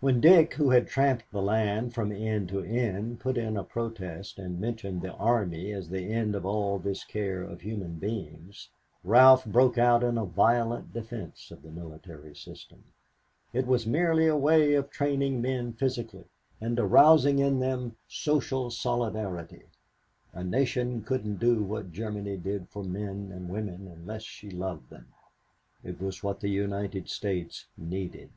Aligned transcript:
When 0.00 0.20
Dick, 0.20 0.54
who 0.54 0.70
had 0.70 0.88
tramped 0.88 1.30
the 1.30 1.40
land 1.40 1.94
from 1.94 2.10
end 2.10 2.48
to 2.48 2.64
end, 2.64 3.20
put 3.20 3.38
in 3.38 3.56
a 3.56 3.62
protest 3.62 4.36
and 4.36 4.58
mentioned 4.58 5.02
the 5.02 5.12
army 5.12 5.70
as 5.72 5.88
the 5.88 6.12
end 6.12 6.34
of 6.34 6.44
all 6.44 6.80
this 6.80 7.04
care 7.04 7.44
of 7.44 7.60
human 7.60 7.94
beings, 7.94 8.70
Ralph 9.04 9.44
broke 9.46 9.78
out 9.78 10.02
in 10.02 10.18
a 10.18 10.24
violent 10.24 10.92
defense 10.92 11.52
of 11.52 11.62
the 11.62 11.70
military 11.70 12.34
system. 12.34 12.82
It 13.52 13.68
was 13.68 13.86
merely 13.86 14.26
a 14.26 14.36
way 14.36 14.74
of 14.74 14.90
training 14.90 15.40
men 15.40 15.72
physically 15.74 16.24
and 16.60 16.76
arousing 16.80 17.38
in 17.38 17.60
them 17.60 17.94
social 18.08 18.72
solidarity. 18.72 19.62
A 20.32 20.42
nation 20.42 21.02
couldn't 21.04 21.36
do 21.38 21.62
what 21.62 21.92
Germany 21.92 22.36
did 22.36 22.68
for 22.68 22.82
men 22.82 23.30
and 23.32 23.48
women 23.48 23.86
unless 23.86 24.24
she 24.24 24.50
loved 24.50 24.90
them. 24.90 25.06
It 25.84 26.00
was 26.00 26.20
what 26.24 26.40
the 26.40 26.50
United 26.50 27.08
States 27.08 27.66
needed. 27.76 28.30